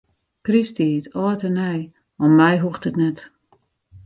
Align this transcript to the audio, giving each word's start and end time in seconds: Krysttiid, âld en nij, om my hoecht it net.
Krysttiid, 0.45 1.05
âld 1.23 1.41
en 1.47 1.55
nij, 1.59 1.81
om 2.23 2.31
my 2.39 2.53
hoecht 2.63 2.87
it 2.89 2.99
net. 3.01 3.19